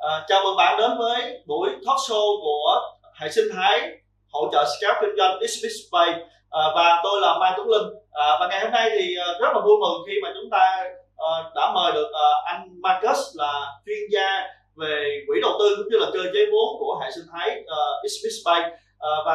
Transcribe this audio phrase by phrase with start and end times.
[0.00, 2.80] À, chào mừng bạn đến với buổi talk show của
[3.20, 3.98] hệ sinh thái
[4.32, 6.18] hỗ trợ scout kinh doanh Exhibit Space.
[6.50, 7.88] À, và tôi là Mai Tuấn Linh.
[8.12, 10.84] À, và ngày hôm nay thì rất là vui mừng khi mà chúng ta
[11.16, 15.88] à, đã mời được à, anh Marcus là chuyên gia về quỹ đầu tư cũng
[15.90, 17.64] như là cơ chế vốn của hệ sinh thái
[18.02, 18.70] Exhibit Space.
[18.98, 19.34] À, và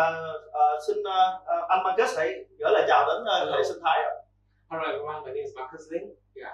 [0.53, 2.29] à, xin à, anh Marcus hãy
[2.59, 3.99] gửi lời chào đến uh, hệ sinh thái
[4.69, 6.07] Hello everyone, my name is Marcus Ling.
[6.35, 6.53] Yeah,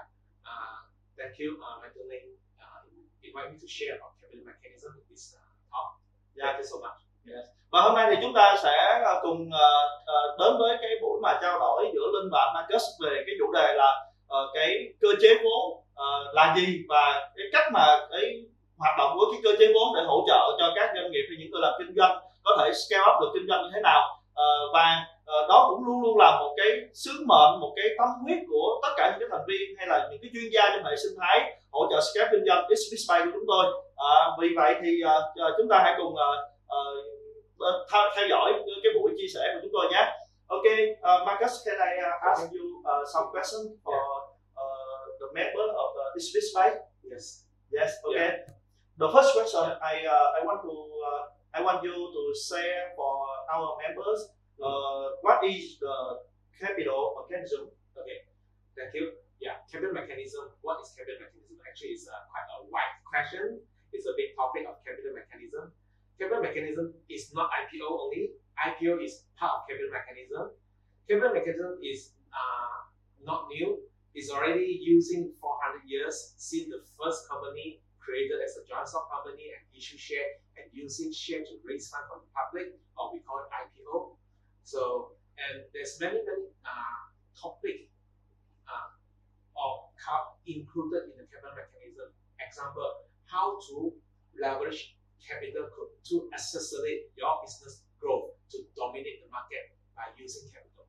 [0.52, 0.76] uh,
[1.18, 2.41] thank you, uh, Michael Ling, uh,
[3.32, 5.40] invite me to share about capital mechanism this uh,
[5.72, 5.88] talk.
[6.36, 6.44] Yeah.
[6.46, 6.98] Thank you so much.
[7.24, 7.46] Yes.
[7.72, 8.74] Và hôm nay thì chúng ta sẽ
[9.22, 13.22] cùng uh, uh, đến với cái buổi mà trao đổi giữa Linh và Marcus về
[13.26, 13.90] cái chủ đề là
[14.26, 18.44] uh, cái cơ chế vốn uh, là gì và cái cách mà cái
[18.78, 21.36] hoạt động của cái cơ chế vốn để hỗ trợ cho các doanh nghiệp hay
[21.38, 24.02] những người làm kinh doanh có thể scale up được kinh doanh như thế nào
[24.30, 25.06] uh, và
[25.48, 28.92] đó cũng luôn luôn là một cái sứ mệnh một cái tâm huyết của tất
[28.96, 31.36] cả những cái thành viên hay là những cái chuyên gia trong hệ sinh thái
[31.70, 33.64] hỗ trợ scale kinh doanh XP Space của chúng tôi
[34.06, 36.38] uh, vì vậy thì uh, chúng ta hãy cùng uh,
[36.76, 38.52] uh, theo dõi
[38.82, 40.04] cái buổi chia sẻ của chúng tôi nhé
[40.52, 43.96] Okay, uh, Marcus, can I uh, ask you uh, some questions for
[44.52, 46.52] uh, the member of uh, Space?
[47.00, 47.48] Yes.
[47.72, 47.96] Yes.
[48.04, 48.20] Okay.
[48.20, 48.52] Yeah.
[49.00, 51.22] The first question I uh, I want to uh,
[51.56, 53.16] I want you to share for
[53.48, 54.28] our members
[54.62, 56.22] uh, what is the
[56.58, 57.68] capital mechanism?
[57.98, 58.24] Okay,
[58.78, 59.12] thank you.
[59.42, 60.54] Yeah, capital mechanism.
[60.62, 61.58] What is capital mechanism?
[61.66, 63.58] Actually, it's uh, quite a wide question.
[63.92, 65.74] It's a big topic of capital mechanism.
[66.16, 68.38] Capital mechanism is not IPO only.
[68.54, 70.54] IPO is part of capital mechanism.
[71.10, 72.86] Capital mechanism is uh,
[73.26, 73.82] not new.
[74.14, 79.50] It's already using 400 years since the first company created as a joint stock company
[79.50, 83.40] and issue share and using share to raise fund from the public, or we call
[83.40, 84.14] it IPO.
[84.64, 87.02] So, and there's many, many uh,
[87.34, 87.90] topic
[88.68, 88.94] uh,
[89.56, 89.92] or
[90.46, 92.10] included in the capital mechanism.
[92.40, 93.92] Example, how to
[94.36, 95.70] leverage capital
[96.10, 100.84] to accelerate your business growth to dominate the market by using capital,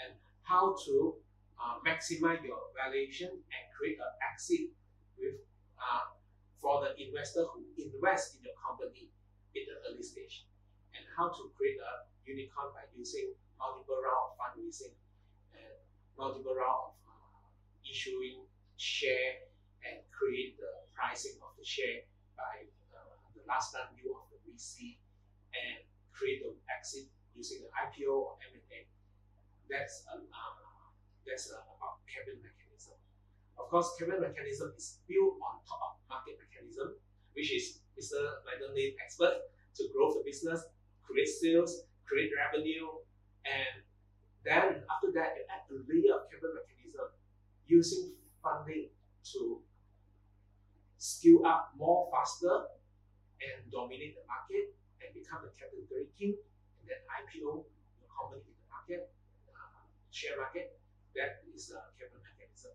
[0.00, 1.14] and how to
[1.60, 4.72] uh, maximize your valuation and create an exit
[5.20, 5.36] with
[5.76, 6.08] uh,
[6.56, 9.12] for the investor who invest in your company
[9.54, 10.48] in the early stage,
[10.96, 14.96] and how to create a unicorn by using multiple round of fundraising
[15.54, 15.76] and
[16.18, 18.44] multiple round of uh, issuing
[18.76, 19.48] share
[19.84, 24.38] and create the pricing of the share by uh, the last time view of the
[24.44, 24.98] VC
[25.52, 28.88] and create the exit using the IPO or M&A.
[29.68, 30.20] That's uh,
[31.24, 32.94] that's uh, about capital mechanism.
[33.56, 37.00] Of course, capital mechanism is built on top of market mechanism,
[37.32, 38.44] which is Mr.
[38.76, 40.68] Name expert to grow the business,
[41.02, 42.88] create sales, create revenue,
[43.44, 43.84] and
[44.44, 47.08] then after that, you add a layer of capital mechanism
[47.66, 48.12] using
[48.44, 48.92] funding
[49.32, 49.64] to
[51.00, 52.68] scale up more faster
[53.40, 56.36] and dominate the market and become the category king
[56.80, 59.12] and then IPO your company in the market,
[59.52, 60.76] uh, share market.
[61.16, 62.72] That is a capital mechanism.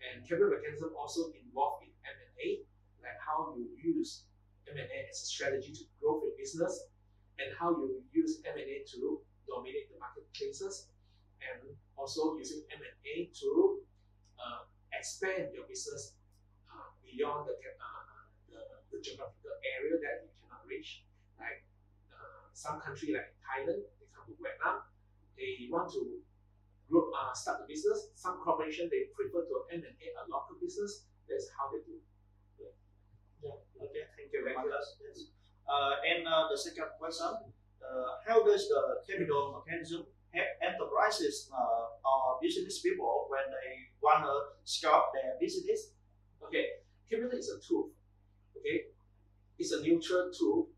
[0.00, 2.64] And capital mechanism also involved in M&A,
[3.04, 4.24] like how you use
[4.68, 6.91] M&A as a strategy to grow your business,
[7.42, 9.18] and how you use M&A to
[9.50, 10.86] dominate the marketplaces,
[11.42, 13.82] and also using M&A to
[14.38, 14.62] uh,
[14.94, 16.14] expand your business
[16.70, 18.60] uh, beyond the, uh, the,
[18.94, 21.02] the geographical area that you cannot reach.
[21.34, 21.66] Like
[22.14, 24.86] uh, some country like Thailand, they come to Vietnam,
[25.34, 26.22] they want to
[26.86, 28.14] grow, uh, start a business.
[28.14, 31.10] Some corporation they prefer to M&A a local business.
[31.26, 31.98] That's how they do.
[33.42, 33.58] Yeah.
[33.82, 34.06] Okay.
[34.14, 34.86] Thank you very much.
[35.02, 35.32] Yes.
[35.72, 37.32] Uh, and uh, the second question,
[37.80, 41.48] uh, how does the capital mechanism help enterprises
[42.04, 45.92] or business people when they want to scale their business?
[46.44, 46.66] Okay,
[47.08, 47.88] capital is a tool.
[48.58, 48.92] Okay,
[49.58, 50.68] it's a neutral tool.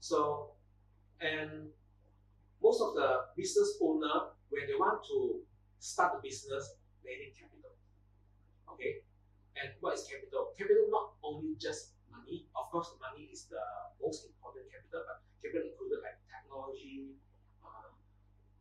[0.00, 0.52] So,
[1.20, 1.68] and
[2.62, 5.40] most of the business owner, when they want to
[5.80, 7.76] start a business, they need capital.
[8.72, 9.04] Okay,
[9.60, 10.54] and what is capital?
[10.56, 11.97] Capital not only just
[12.28, 12.46] money.
[12.56, 13.60] Of course, money is the
[14.02, 17.16] most important capital, but capital included like technology,
[17.64, 17.88] uh,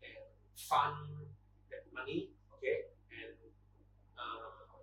[0.04, 1.28] and fund,
[1.72, 3.36] that money, okay, and
[4.18, 4.80] uh,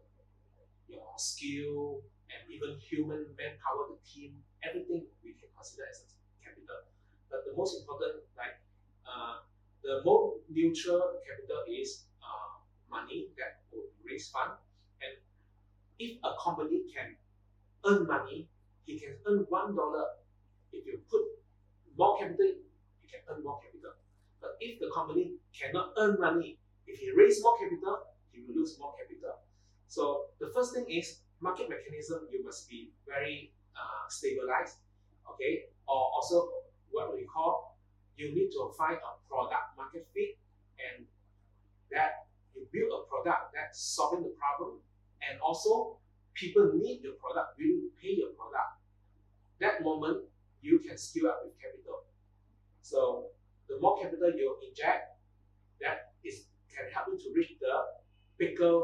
[0.88, 6.04] your skill, and even human manpower, the team, everything we can consider as
[6.44, 6.84] capital.
[7.31, 8.60] But the most important, like
[9.06, 9.44] uh,
[9.82, 12.60] the more neutral capital is uh,
[12.90, 14.52] money that will raise fund
[15.02, 15.16] and
[15.98, 17.16] if a company can
[17.86, 18.48] earn money,
[18.86, 20.06] he can earn one dollar.
[20.72, 21.22] If you put
[21.96, 22.52] more capital,
[23.00, 23.92] he can earn more capital.
[24.40, 28.00] But if the company cannot earn money, if he raise more capital,
[28.32, 29.38] he will lose more capital.
[29.88, 32.28] So the first thing is market mechanism.
[32.31, 34.78] You must be very uh, stabilized,
[35.31, 36.48] okay, or also
[36.90, 37.75] what we call
[38.16, 40.38] you need to find a product market fit
[40.78, 41.06] and
[41.90, 44.78] that you build a product that's solving the problem
[45.22, 45.98] and also
[46.34, 48.78] people need your product, willing to pay your product.
[49.60, 50.25] That moment
[50.61, 52.05] you can scale up with capital.
[52.82, 53.26] So
[53.69, 55.17] the more capital you inject,
[55.81, 57.75] that is can help you to reach the
[58.38, 58.82] bigger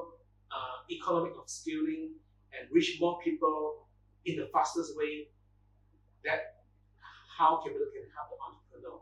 [0.54, 2.14] uh, economic of scaling
[2.54, 3.88] and reach more people
[4.24, 5.28] in the fastest way.
[6.24, 6.62] That
[7.38, 9.00] how capital can help the entrepreneur.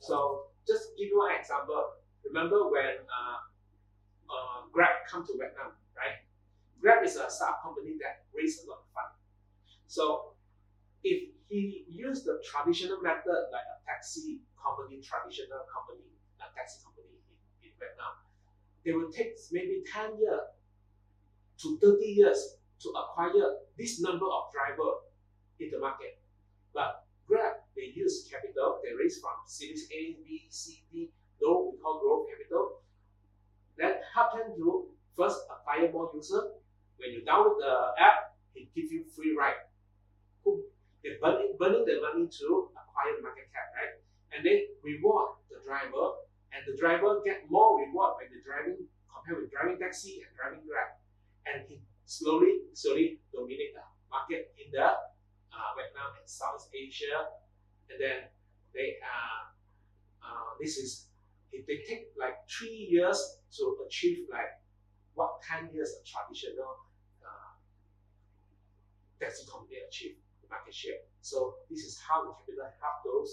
[0.00, 2.02] So just give you an example.
[2.26, 3.38] Remember when uh,
[4.26, 6.26] uh, Grab come to Vietnam, right?
[6.80, 9.14] Grab is a startup company that raised a lot of fund.
[9.86, 10.34] So
[11.04, 11.30] if
[11.60, 16.04] he used the traditional method like a taxi company, traditional company,
[16.40, 18.14] a taxi company in, in Vietnam,
[18.84, 20.46] they will take maybe 10 years
[21.58, 25.08] to 30 years to acquire this number of driver
[25.60, 26.20] in the market.
[26.74, 31.10] But Grab, they use capital, they raise from Series A, B, C, D,
[31.42, 32.80] low, we call growth capital.
[33.78, 34.86] That help them to
[35.16, 36.40] first acquire more user.
[36.98, 39.66] When you download the app, it gives you free ride.
[41.06, 43.94] They're burning, burning the money to acquire market cap, right?
[44.34, 46.18] And they reward the driver,
[46.50, 50.66] and the driver get more reward when they're driving compared with driving taxi and driving
[50.66, 50.98] Grab.
[51.46, 51.78] And he
[52.10, 57.30] slowly, slowly dominate the market in the uh, Vietnam and South Asia.
[57.86, 58.26] And then
[58.74, 59.46] they uh,
[60.26, 61.06] uh, this is
[61.54, 64.58] if they take like three years to achieve like
[65.14, 66.82] what 10 years of traditional
[67.22, 67.54] uh,
[69.22, 70.18] taxi company achieve
[70.50, 71.00] market share.
[71.22, 71.36] So
[71.70, 73.32] this is how the capital help those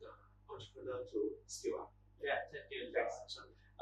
[0.00, 0.08] the
[0.50, 1.90] entrepreneur to scale up.
[2.22, 2.92] Yeah, thank you.
[2.94, 3.14] Thanks.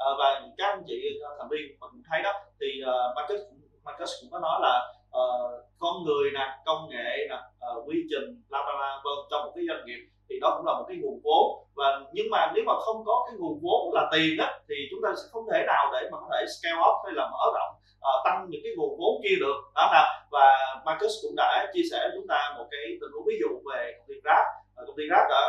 [0.03, 3.41] Uh, và các anh chị thành viên mình thấy đó thì uh, Marcus
[3.83, 4.75] Marcus cũng có nói là
[5.19, 7.39] uh, con người nè, công nghệ nè,
[7.71, 10.65] uh, quy trình, bla bla bla vân trong một cái doanh nghiệp thì đó cũng
[10.67, 11.45] là một cái nguồn vốn.
[11.75, 15.01] Và nhưng mà nếu mà không có cái nguồn vốn là tiền á thì chúng
[15.03, 17.71] ta sẽ không thể nào để mà có thể scale up hay là mở rộng
[18.09, 19.57] uh, tăng những cái nguồn vốn kia được.
[19.75, 20.47] Đó là và
[20.85, 23.81] Marcus cũng đã chia sẻ với chúng ta một cái tình huống ví dụ về
[23.97, 24.45] công ty Grab.
[24.77, 25.41] Uh, công ty Grab đã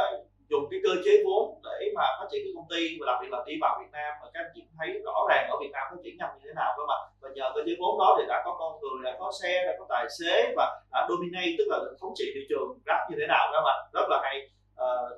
[0.51, 3.31] dùng cái cơ chế vốn để mà phát triển cái công ty và đặc biệt
[3.35, 4.11] là đi vào Việt Nam.
[4.21, 6.55] Và các anh chị thấy rõ ràng ở Việt Nam phát triển nhanh như thế
[6.61, 6.99] nào cơ mà.
[7.21, 9.73] Và nhờ cơ chế vốn đó thì đã có con người đã có xe đã
[9.79, 13.27] có tài xế và đã dominate tức là thống trị thị trường Grab như thế
[13.35, 13.75] nào đó mà.
[13.97, 14.37] Rất là hay.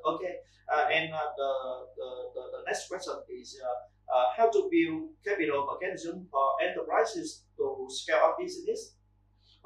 [0.04, 0.42] Okay
[0.72, 1.50] uh, and uh, the,
[1.96, 7.44] the, the the next question is uh, uh, how to build capital mechanism for enterprises
[7.56, 8.96] to scale up business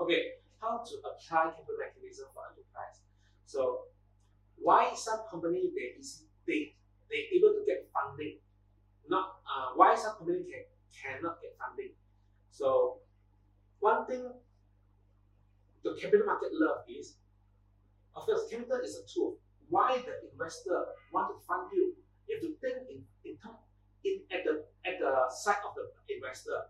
[0.01, 3.05] Okay, how to apply capital mechanism for enterprise.
[3.45, 3.93] So
[4.57, 6.01] why some company they
[6.47, 6.73] they
[7.11, 8.41] they able to get funding,
[9.09, 10.65] not uh, why some company can
[10.97, 11.93] cannot get funding.
[12.51, 13.01] So
[13.81, 14.25] one thing
[15.85, 17.17] the capital market love is,
[18.17, 19.37] of course, capital is a tool.
[19.71, 21.95] Why the investor want to fund you?
[22.27, 23.39] You have to think in in
[24.03, 26.67] in at the at the side of the investor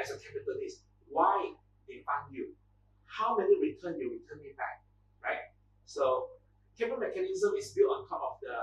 [0.00, 0.88] as a capitalist.
[1.12, 1.52] Why
[1.86, 2.56] they fund you?
[3.04, 4.80] How many return you return me back,
[5.22, 5.52] right?
[5.84, 6.32] So
[6.78, 8.56] capital mechanism is built on top of the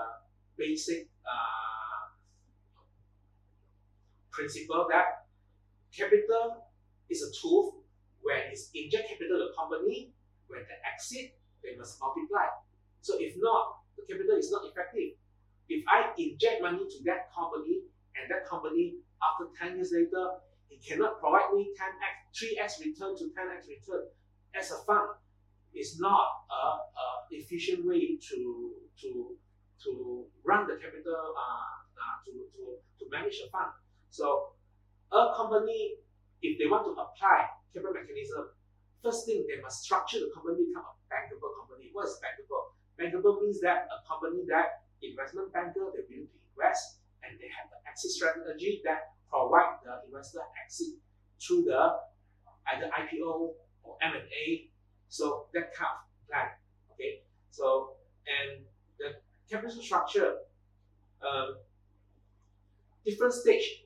[0.57, 2.09] basic uh,
[4.31, 5.29] principle that
[5.93, 6.65] capital
[7.09, 7.85] is a tool.
[8.25, 10.09] When it's inject capital to the company,
[10.47, 12.49] when they exit, they must multiply.
[13.05, 15.13] So if not, the capital is not effective.
[15.69, 17.85] If I inject money to that company
[18.17, 20.41] and that company after 10 years later,
[20.73, 22.01] it cannot provide me 10x,
[22.33, 24.09] 3x return to 10x return
[24.57, 25.21] as a fund,
[25.73, 29.37] it's not a, a efficient way to to
[29.83, 33.69] to run the capital uh, uh, to, to, to manage a fund.
[34.09, 34.55] So
[35.11, 35.99] a company,
[36.41, 38.49] if they want to apply capital mechanism,
[39.03, 41.91] first thing they must structure the company become a bankable company.
[41.93, 42.74] What is bankable?
[42.99, 47.67] Bankable means that a company that investment banker they willing to invest and they have
[47.71, 50.95] an exit strategy that provide the investor exit
[51.41, 51.99] through the
[52.71, 53.51] either IPO
[53.83, 54.69] or M&A.
[55.09, 56.47] So that kind of plan.
[56.93, 57.21] Okay.
[57.51, 58.65] So and
[58.97, 60.35] the capital structure,
[61.21, 61.57] um,
[63.05, 63.85] different stage,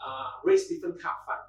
[0.00, 1.44] uh, raise different kind of fund.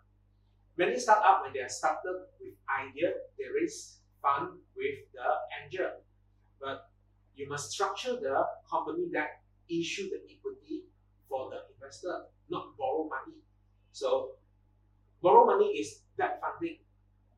[0.77, 5.27] Many startup when they are started with idea, they raise fund with the
[7.51, 10.87] must structure the company that issue the equity
[11.27, 13.37] for the investor, not borrow money.
[13.91, 14.39] So
[15.21, 16.77] borrow money is debt funding.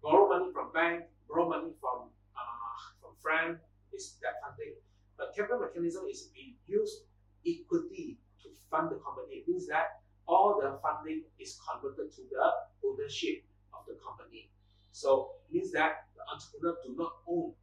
[0.03, 3.57] Borrow money from bank, borrow money from uh, from friend
[3.91, 4.75] is debt funding.
[5.17, 7.05] But capital mechanism is we use
[7.41, 9.41] equity to fund the company.
[9.41, 12.45] It means that all the funding is converted to the
[12.85, 13.43] ownership
[13.73, 14.51] of the company.
[14.91, 17.53] So it means that the entrepreneur do not own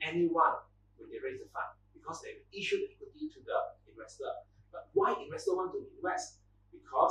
[0.00, 0.62] anyone
[0.98, 1.75] when they raise the fund
[2.06, 3.58] because they issue the equity to the
[3.90, 4.30] investor.
[4.70, 6.38] But why investor want to invest?
[6.70, 7.10] Because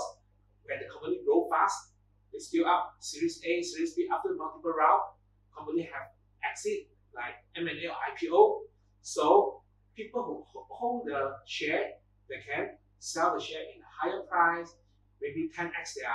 [0.63, 1.91] when the company grow fast,
[2.31, 5.19] they scale up Series A, Series B after multiple round,
[5.51, 6.15] company have
[6.47, 8.71] exit like M&A or IPO.
[9.01, 9.61] So
[9.95, 11.99] people who hold the share,
[12.29, 14.75] they can sell the share in a higher price,
[15.21, 16.11] maybe 10x their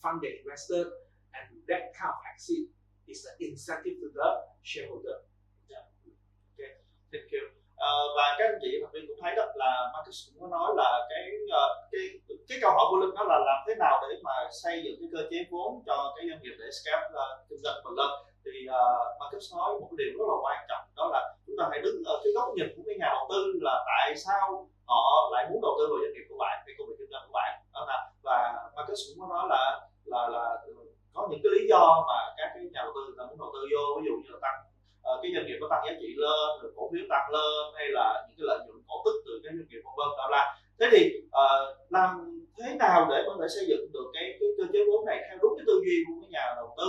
[0.00, 0.86] fund they invested,
[1.34, 2.70] and that kind of exit
[3.08, 4.28] is an incentive to the
[4.62, 5.26] shareholder.
[5.68, 5.86] Yeah.
[6.54, 6.70] Okay,
[7.10, 7.51] thank you.
[7.90, 10.68] Ờ, và các anh chị thành viên cũng thấy đó là Marcus cũng có nói
[10.76, 12.04] là cái ờ, cái
[12.48, 15.08] cái câu hỏi của Linh đó là làm thế nào để mà xây dựng cái
[15.12, 18.12] cơ chế vốn cho cái doanh nghiệp để scale uh, kinh doanh mình lên.
[18.44, 21.80] Thì uh, Marcus nói một điều rất là quan trọng đó là chúng ta hãy
[21.84, 24.44] đứng ở cái góc nhìn của cái nhà đầu tư là tại sao
[24.90, 27.24] họ lại muốn đầu tư vào doanh nghiệp của bạn cái công việc kinh doanh
[27.26, 27.52] của bạn.
[27.74, 28.36] Đó là và
[28.76, 29.62] Marcus cũng có nói là
[30.12, 30.72] là là ừ,
[31.14, 33.50] có những cái lý do mà các cái nhà đầu tư người ta muốn đầu
[33.54, 34.58] tư vô ví dụ như là tăng
[35.12, 37.86] uh, cái doanh nghiệp có tăng giá trị lên rồi cổ phiếu tăng lên hay
[37.98, 40.42] là những cái lợi nhuận cổ tức từ cái doanh nghiệp vân vân đó là
[40.78, 41.02] thế thì
[41.42, 41.64] uh,
[41.96, 42.10] làm
[42.58, 45.38] thế nào để có thể xây dựng được cái cái cơ chế vốn này theo
[45.42, 46.88] đúng cái tư duy của cái nhà đầu tư?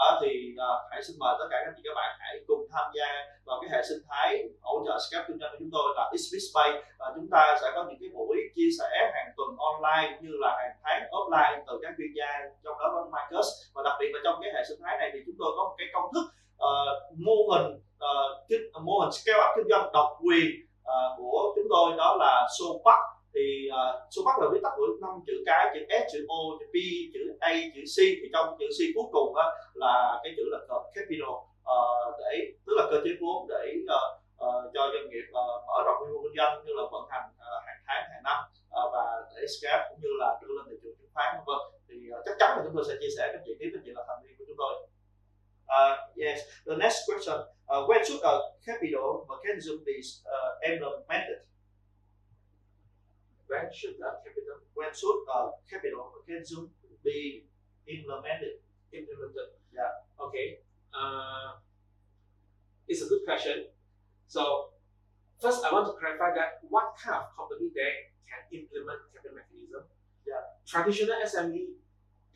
[0.00, 2.62] Uh, thì ờ, uh, hãy xin mời tất cả các chị các bạn hãy cùng
[2.72, 3.08] tham gia
[3.46, 4.28] vào cái hệ sinh thái
[4.66, 7.80] hỗ trợ scap kinh doanh của chúng tôi là XBSpace và chúng ta sẽ có
[7.88, 11.92] những cái buổi chia sẻ hàng tuần online như là hàng tháng offline từ các
[11.98, 12.30] chuyên gia
[12.64, 13.48] trong đó có Marcus.
[13.74, 15.74] Và đặc biệt là trong cái hệ sinh thái này thì chúng tôi có một
[15.78, 16.24] cái công thức
[16.68, 17.68] uh, mô hình
[18.08, 20.50] uh, kinh, mô hình scale up kinh doanh độc quyền
[20.82, 23.00] uh, của chúng tôi đó là Sopac
[23.34, 26.66] thì uh, Sopac là viết tắt của năm chữ cái chữ S chữ O chữ
[26.72, 26.76] P
[27.14, 27.96] chữ A chữ C.
[27.98, 30.58] Thì trong chữ C cuối cùng đó là cái chữ là
[30.94, 31.34] capital
[67.00, 69.82] kind of company that can implement capital mechanism?
[70.28, 70.60] Yeah.
[70.68, 71.80] Traditional SME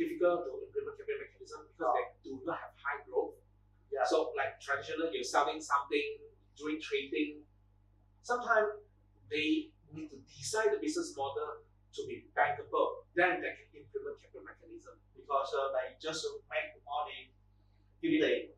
[0.00, 3.37] difficult to implement capital mechanism because they do not have high growth.
[3.92, 4.09] Yeah.
[4.09, 6.25] So like traditional, you're selling something,
[6.56, 7.44] doing trading.
[8.25, 8.80] Sometimes
[9.28, 11.61] they need to design the business model
[11.94, 13.06] to be bankable.
[13.14, 14.97] Then they can implement capital mechanism.
[15.14, 17.30] Because uh, they just make money
[18.04, 18.50] every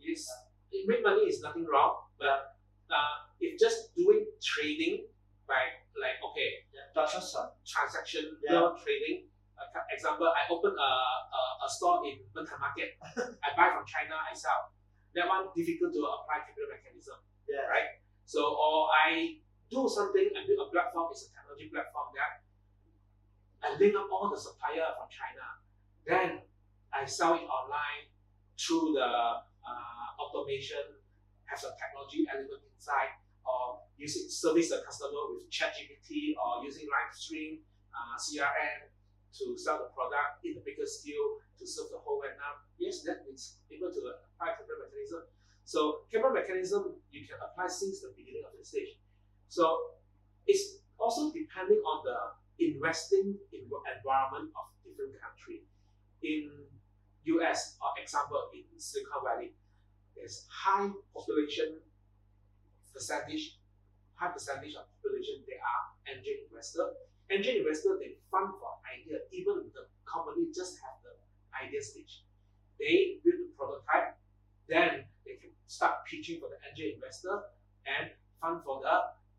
[0.00, 0.28] Yes,
[0.72, 2.56] it make money is nothing wrong, but
[2.92, 5.08] uh, if just doing trading
[5.46, 6.64] by like okay.
[6.94, 7.50] Transaction.
[7.66, 9.26] transaction no trading.
[9.54, 10.90] Uh, example, I open a,
[11.30, 12.98] a, a store in Bengkai Market.
[13.46, 14.74] I buy from China, I sell.
[15.14, 17.70] That one difficult to apply capital mechanism, Yeah.
[17.70, 18.02] right?
[18.26, 19.38] So or I
[19.70, 22.42] do something and build a platform, it's a technology platform that
[23.62, 25.46] I link up all the supplier from China.
[26.02, 26.42] Then
[26.92, 28.10] I sell it online
[28.58, 30.98] through the uh, automation,
[31.46, 33.14] has a technology element inside,
[33.46, 37.58] or using service the customer with ChatGPT or using live stream,
[37.94, 38.90] uh, CRM
[39.38, 42.62] to sell the product in a bigger scale to serve the whole Vietnam.
[42.78, 45.26] Yes, that is able to apply capital mechanism.
[45.64, 48.98] So capital mechanism you can apply since the beginning of the stage.
[49.48, 49.98] So
[50.46, 52.18] it's also depending on the
[52.58, 55.62] investing in environment of different country.
[56.22, 56.50] In
[57.24, 59.52] US, or example in Silicon Valley,
[60.16, 61.80] there's high population
[62.92, 63.58] percentage,
[64.14, 66.94] high percentage of population they are angel investor.
[67.30, 71.16] Angel investor they fund for idea, even the company just have the
[71.54, 72.22] idea stage.
[72.78, 74.18] They build the prototype,
[74.68, 77.48] then they can start pitching for the angel investor
[77.86, 78.96] and fund for the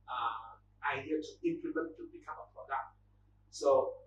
[0.09, 2.97] uh, idea to implement to become a product.
[3.49, 4.01] So,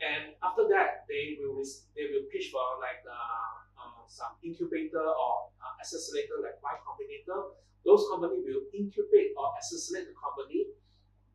[0.00, 1.62] and after that, they will
[1.94, 7.56] they will pitch for like uh, uh, some incubator or uh, accelerator like Y Combinator.
[7.84, 10.66] Those company will incubate or accelerate the company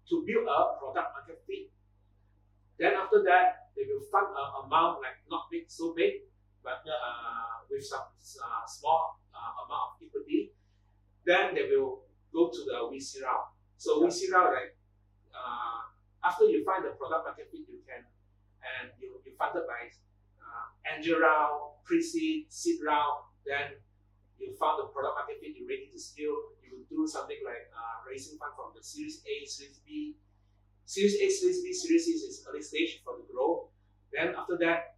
[0.09, 1.73] to build a product market fit.
[2.77, 6.27] Then after that, they will fund a amount like not big so big,
[6.63, 8.05] but uh, with some
[8.41, 10.51] uh, small uh, amount of equity.
[11.25, 13.49] Then they will go to the VC round.
[13.77, 14.07] So Yeah.
[14.07, 14.77] VC round, like
[15.33, 15.89] uh,
[16.23, 18.05] after you find the product market fit, you can
[18.61, 19.89] and you you funded by
[20.41, 23.25] uh, angel round, pre-seed, seed round.
[23.45, 23.81] Then
[24.39, 26.55] you found the product market fit, you're ready to scale.
[26.63, 30.15] You will do something like uh, raising fund from the Series A, Series B.
[30.85, 33.71] Series A, Series B, Series C is early stage for the growth.
[34.13, 34.95] Then after that,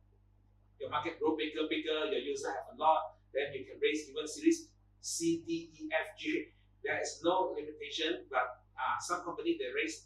[0.80, 2.12] your market grow bigger, bigger.
[2.12, 3.18] Your user have a lot.
[3.34, 4.70] Then you can raise even Series
[5.02, 6.54] C, D, E, F, G.
[6.84, 10.06] There is no limitation, but uh, some company they raise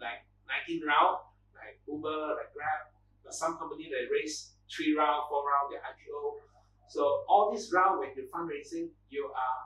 [0.00, 0.26] like
[0.66, 1.22] 19 round,
[1.54, 2.90] like Uber, like Grab,
[3.22, 6.47] but some company they raise three round, four round, their IPO.
[6.88, 9.60] So all this round when you're fundraising, you are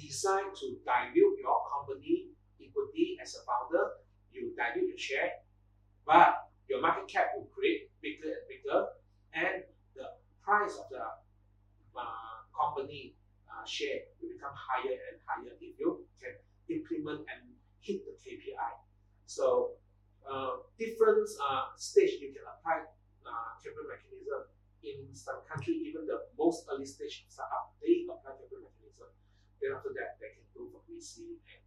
[0.00, 2.28] designed to dilute your company
[2.60, 4.00] equity as a founder,
[4.32, 5.30] you dilute your share,
[6.06, 8.80] but your market cap will create bigger and bigger,
[9.34, 9.62] and
[9.94, 10.08] the
[10.42, 11.04] price of the
[11.94, 13.14] uh, company
[13.48, 16.34] uh, share will become higher and higher if you can
[16.68, 18.72] implement and hit the KPI.
[19.26, 19.76] So
[20.24, 22.88] uh, different uh, stage you can apply
[23.28, 24.48] uh, capital mechanism.
[24.84, 29.08] In some country, even the most early stage startup, they apply capital mechanism.
[29.56, 31.60] Then after that, they can go for VC and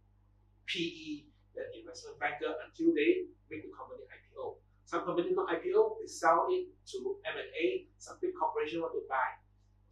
[0.70, 1.26] PE,
[1.58, 4.62] the investment banker, until they make the company IPO.
[4.86, 7.90] Some company not IPO, they sell it to M&A.
[7.98, 9.42] Some big corporation want to buy.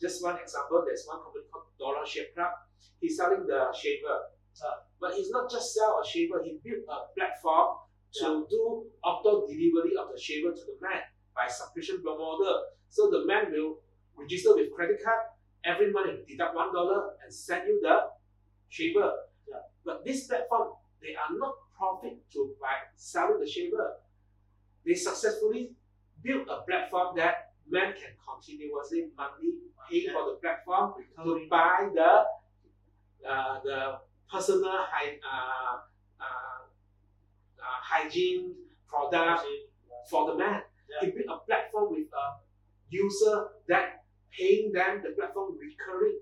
[0.00, 2.54] Just one example, there's one company called Dollar Shave Club.
[3.00, 4.30] He's selling the shaver.
[4.56, 7.85] Uh, but he's not just sell a shaver, he built a platform
[8.23, 11.02] to do auto delivery of the shaver to the man
[11.35, 12.64] by subscription model.
[12.97, 13.76] So the man will
[14.17, 15.29] register with credit card
[15.67, 18.09] every month, deduct one dollar and send you the
[18.71, 19.12] shaver.
[19.47, 19.69] Yeah.
[19.85, 20.69] But this platform,
[21.03, 23.97] they are not profit to by selling the shaver.
[24.87, 25.73] They successfully
[26.23, 29.53] built a platform that man can continuously monthly
[29.91, 32.25] pay for the platform to buy the
[33.29, 33.99] uh, the
[34.33, 35.76] personal hy- uh,
[36.19, 36.62] uh,
[37.61, 38.55] uh, hygiene
[38.88, 39.45] product
[40.09, 40.62] for the man.
[40.88, 41.05] Yeah.
[41.05, 42.46] He built a platform with a
[42.90, 46.21] user that paying them the platform recurring.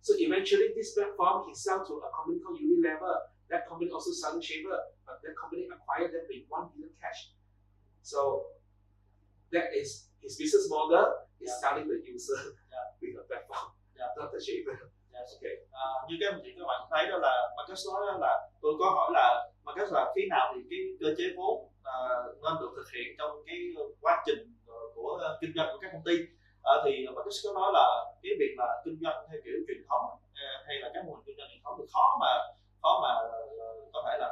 [0.00, 3.14] So eventually this platform he sell to a company called Unilever.
[3.50, 7.30] That company also selling shaver, but that company acquired them with one billion cash.
[8.02, 8.18] So
[9.52, 11.06] that is his business model
[11.40, 11.60] is Yeah.
[11.62, 12.38] selling the user
[12.72, 12.86] Yeah.
[13.02, 14.10] with a platform, Yeah.
[14.18, 14.74] not the shaver.
[15.14, 15.28] Yes.
[15.38, 15.56] Okay.
[15.72, 18.72] À, như các anh chị các bạn thấy đó là Marcus nói đó là tôi
[18.78, 21.94] có hỏi là Marcus là khi nào thì cái cơ chế vốn à,
[22.42, 23.56] nên được thực hiện trong cái
[24.00, 24.55] quá trình
[24.96, 26.16] của ờ, kinh doanh của các công ty.
[26.62, 27.86] À, thì ờ, Marcus có nói là
[28.22, 30.04] cái việc là kinh doanh theo kiểu truyền thống
[30.66, 32.32] hay là các mô hình kinh doanh truyền thống thì khó mà
[32.82, 33.12] khó mà
[33.92, 34.28] có thể là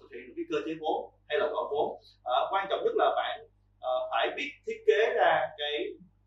[0.00, 1.88] thực hiện được cái cơ chế vốn hay là gọi vốn.
[2.24, 3.48] À, quan trọng nhất là bạn
[3.80, 5.74] ờ, phải biết thiết kế ra cái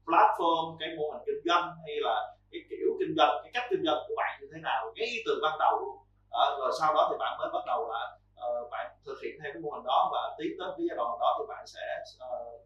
[0.06, 2.16] platform cái mô hình kinh doanh hay là
[2.52, 5.40] cái kiểu kinh doanh cái cách kinh doanh của bạn như thế nào ngay từ
[5.44, 5.96] ban đầu luôn.
[6.60, 8.02] Rồi sau đó thì bạn mới bắt đầu là
[8.46, 11.12] uh, bạn thực hiện theo cái mô hình đó và tiến tới cái giai đoạn
[11.20, 11.86] đó thì bạn sẽ
[12.26, 12.59] uh,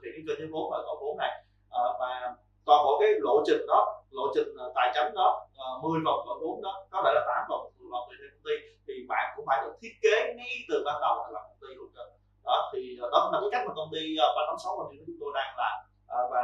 [0.00, 1.32] ờ, thực hiện cái cơ chế vốn và gọi vốn này
[1.70, 2.34] à, ờ, và
[2.66, 6.00] toàn bộ cái lộ trình đó lộ trình ờ, tài chính đó ờ, à, 10
[6.04, 8.54] vòng gọi vốn đó có thể là 8 vòng 10 vòng tùy theo công ty
[8.86, 11.88] thì bạn cũng phải được thiết kế ngay từ ban đầu là công ty luôn
[11.96, 12.04] cơ.
[12.44, 12.80] Đó thì
[13.12, 15.76] đó là cái cách mà công ty uh, 386 của chúng tôi đang làm.
[16.16, 16.42] À, và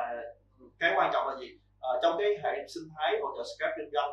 [0.81, 1.49] cái quan trọng là gì?
[1.81, 4.11] À, trong cái hệ sinh thái hỗ trợ scrap kinh doanh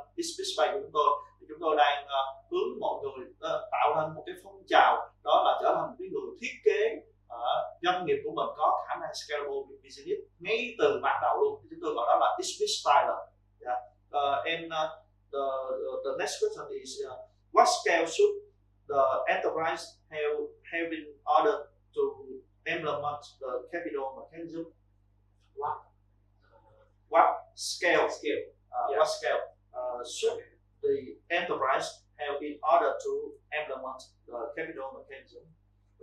[0.50, 4.16] Space của chúng tôi thì chúng tôi đang uh, hướng mọi người uh, tạo nên
[4.16, 4.92] một cái phong trào
[5.24, 6.80] đó là trở thành một cái người thiết kế
[7.82, 11.80] doanh nghiệp của mình có khả năng scalable business ngay từ ban đầu luôn chúng
[11.82, 13.20] tôi gọi đó là Space Styler
[13.66, 13.80] yeah.
[14.20, 14.90] uh, and uh,
[15.32, 15.44] the,
[16.04, 17.16] the next question is uh,
[17.54, 18.34] what scale should
[18.88, 19.04] the
[19.36, 20.38] enterprise have
[20.72, 21.06] have in
[21.38, 21.56] order
[21.96, 22.02] to
[22.66, 24.64] implement the capital mechanism
[25.56, 25.78] What
[27.10, 28.44] what scale scale?
[28.74, 28.98] uh, Yeah.
[28.98, 29.42] what scale
[29.74, 30.40] uh, should
[30.82, 33.12] the enterprise have in order to
[33.60, 35.44] implement the capital mechanism?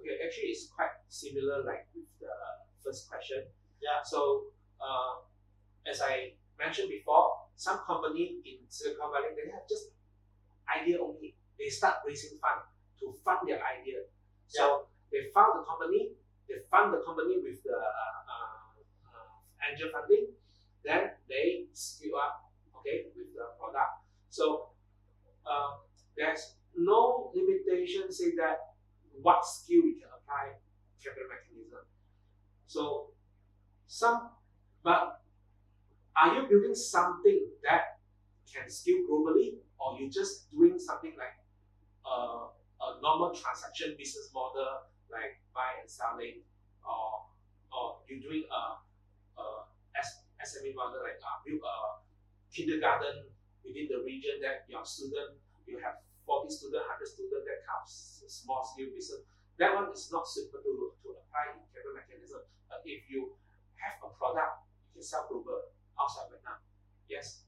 [0.01, 2.33] Okay, actually, it's quite similar like with the
[2.81, 3.45] first question.
[3.85, 4.01] Yeah.
[4.05, 4.49] So,
[4.81, 5.21] uh,
[5.85, 9.93] as I mentioned before, some company in Silicon Valley they have just
[10.65, 11.37] idea only.
[11.59, 12.65] They start raising fund
[13.01, 14.09] to fund their idea.
[14.49, 16.17] So they found the company,
[16.49, 18.57] they fund the company with the uh, uh,
[19.13, 20.33] uh, angel funding,
[20.85, 22.49] then they scale up,
[22.81, 24.09] okay, with the product.
[24.31, 24.73] So
[25.45, 25.85] uh,
[26.17, 28.70] there's no limitation say that
[29.23, 30.57] what skill we can apply
[31.03, 31.85] capital mechanism.
[32.67, 33.11] So
[33.87, 34.31] some,
[34.83, 35.21] but
[36.17, 37.99] are you building something that
[38.53, 41.39] can scale globally, or you're just doing something like
[42.05, 46.43] uh, a normal transaction business model, like buy and selling,
[46.85, 47.27] or
[47.73, 48.63] or you doing a,
[49.41, 49.45] a
[50.45, 51.77] SME model like uh, build a
[52.53, 53.31] kindergarten
[53.65, 58.63] within the region that your student you have 40 student, 100 student that comes small
[58.63, 59.27] scale business.
[59.59, 62.47] That one is not simple to, to apply in capital mechanism.
[62.71, 63.35] But if you
[63.83, 64.63] have a product,
[64.95, 66.63] you can sell global outside Vietnam.
[67.11, 67.43] Yes,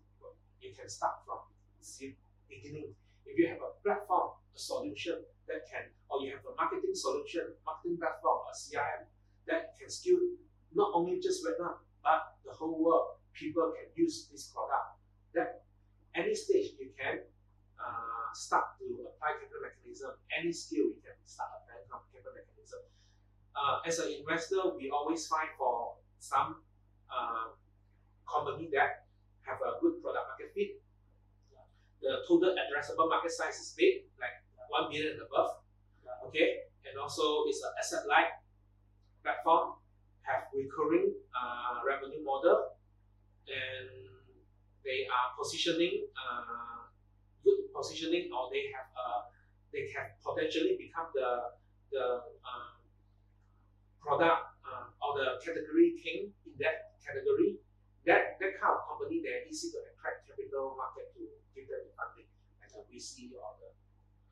[0.58, 1.46] you can start from
[1.78, 2.18] the
[2.50, 2.90] beginning.
[3.22, 7.54] If you have a platform, a solution that can, or you have a marketing solution,
[7.62, 9.06] marketing platform, a CRM
[9.46, 10.18] that can scale
[10.74, 13.22] not only just Vietnam, but the whole world.
[13.32, 14.98] People can use this product.
[15.32, 15.62] That
[16.14, 17.22] any stage you can
[18.34, 20.12] start to apply capital mechanism.
[20.32, 22.80] Any skill we can start applying capital mechanism.
[23.52, 26.64] Uh, as an investor, we always find for some
[27.12, 27.52] uh,
[28.24, 29.04] company that
[29.42, 30.80] have a good product market fit.
[32.00, 35.62] The total addressable market size is big, like one billion and above.
[36.26, 38.32] Okay, and also it's an asset light
[39.22, 39.76] platform,
[40.22, 42.78] have recurring uh, revenue model,
[43.46, 44.08] and
[44.84, 46.71] they are positioning uh,
[47.82, 49.26] positioning, or they have uh,
[49.74, 51.58] they can potentially become the
[51.90, 52.78] the uh,
[53.98, 57.58] product uh, or the category king in that category.
[58.06, 61.94] That that kind of company, they're easy to attract capital market to give them the
[61.98, 62.30] funding,
[62.62, 63.70] like the VC or the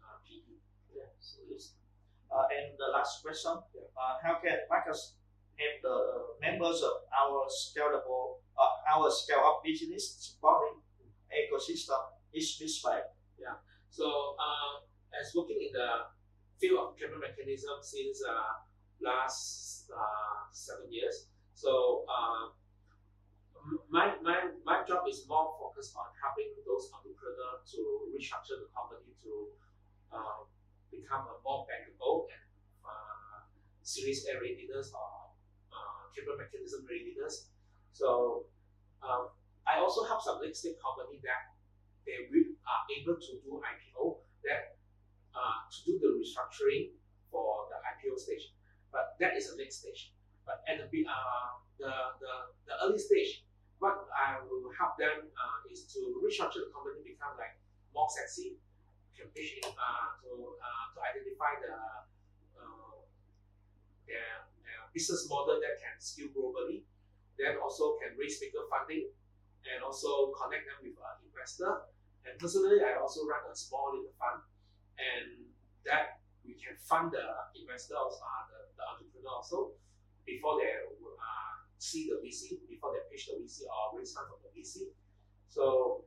[0.02, 0.58] uh, PE.
[0.94, 1.42] Yeah, so
[2.30, 5.18] uh, and the last question, uh, how can Marcus
[5.58, 5.96] help the
[6.40, 10.78] members of our scalable, uh, our scale up business supporting
[11.30, 11.98] ecosystem
[12.32, 13.00] is this way?
[13.40, 13.56] Yeah.
[13.88, 14.84] So uh,
[15.16, 16.12] as working in the
[16.60, 18.60] field of capital mechanism since uh,
[19.00, 22.52] last uh, seven years, so uh,
[23.88, 27.80] my, my my job is more focused on helping those entrepreneurs to
[28.12, 29.52] restructure the company to
[30.12, 30.44] uh,
[30.92, 32.44] become a more bankable and
[32.84, 33.44] uh,
[33.82, 35.32] Series A readiness or
[35.72, 37.50] uh, capital mechanism readiness.
[37.92, 38.44] So
[39.02, 39.28] um,
[39.66, 41.52] I also help some stage company that
[42.06, 44.76] they will, are able to do IPO that
[45.34, 46.96] uh, to do the restructuring
[47.30, 48.52] for the IPO stage.
[48.92, 50.12] But that is a late stage.
[50.44, 52.32] But at the uh, the, the
[52.66, 53.44] the early stage,
[53.78, 57.54] what I will help them uh, is to restructure the company, become like
[57.94, 58.58] more sexy,
[59.20, 61.76] in uh, to uh, to identify the
[62.56, 62.96] uh,
[64.08, 66.82] their, their business model that can scale globally,
[67.36, 69.12] then also can raise bigger funding,
[69.68, 71.88] and also connect them with an investor.
[72.24, 74.44] And personally, I also run a small little fund,
[75.00, 75.48] and
[75.84, 77.24] that we can fund the
[77.56, 79.76] investors, uh, the, the entrepreneur also,
[80.24, 84.40] before they uh, see the VC before they pitch the VC or raise funds from
[84.44, 84.92] the VC.
[85.48, 86.04] So,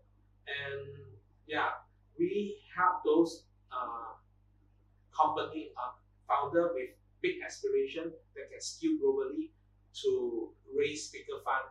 [0.48, 0.88] and
[1.48, 1.82] yeah,
[2.18, 4.16] we help those uh,
[5.16, 6.89] company uh, founder with
[7.22, 9.50] big aspiration that can scale globally
[10.02, 11.70] to raise bigger fund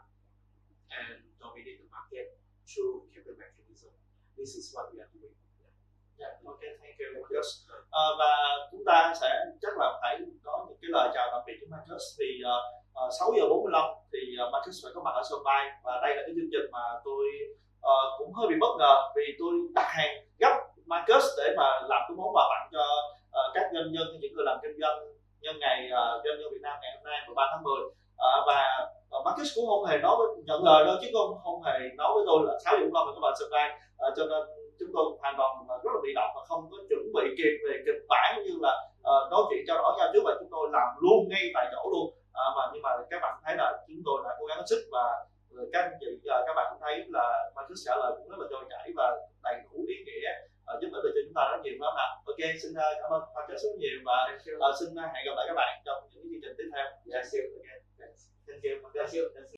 [0.92, 2.26] and dominate the market
[2.68, 3.90] through capital mechanism.
[4.38, 5.34] This is what we are doing.
[6.22, 7.48] Yeah, Ok, thank you, Marcus.
[7.90, 8.32] Uh, và
[8.70, 9.30] chúng ta sẽ
[9.62, 12.04] chắc là phải có những cái lời chào tạm biệt với Marcus
[12.44, 12.56] ờ,
[12.94, 15.62] ờ, Thì uh, 6 giờ 45 thì uh, Marcus phải có mặt ở sân bay
[15.84, 17.24] và đây là cái chương trình mà tôi
[17.92, 20.54] uh, cũng hơi bị bất ngờ vì tôi đặt hàng gấp
[20.86, 22.84] Marcus để mà làm cái món quà tặng cho
[23.38, 24.98] uh, các doanh nhân những người làm kinh doanh
[25.40, 27.92] nhân ngày uh, doanh nhân Việt Nam ngày hôm nay 13 tháng 10 uh,
[28.46, 28.60] và
[29.24, 32.24] Marcus cũng không hề nói với, nhận lời đâu chứ không không hề nói với
[32.28, 33.66] tôi là 6 giờ 45 phải có mặt sân bay
[34.04, 34.42] uh, cho nên
[34.78, 35.50] chúng tôi hoàn toàn
[35.84, 38.56] rất là bị động và không có chuẩn bị kịp về kịch bản cũng như
[38.66, 38.74] là
[39.10, 40.22] uh, nói chuyện trao đổi nhau trước.
[40.28, 42.06] Và chúng tôi làm luôn ngay tại chỗ luôn.
[42.42, 44.82] À, mà nhưng mà các bạn thấy là chúng tôi đã cố gắng hết sức
[44.94, 45.04] và
[45.72, 46.06] các anh chị
[46.46, 49.06] các bạn cũng thấy là Marcus trả lời cũng rất là trôi chảy và
[49.42, 50.28] đầy đủ ý nghĩa
[50.70, 52.10] uh, giúp ích được cho chúng ta rất nhiều không nào?
[52.26, 54.18] Ok xin uh, cảm ơn Marcus rất nhiều và
[54.68, 56.86] uh, xin uh, hẹn gặp lại các bạn trong những chương trình tiếp theo.
[57.04, 57.12] You.
[57.12, 57.81] thank you, Marcus.
[58.60, 59.42] Thank you.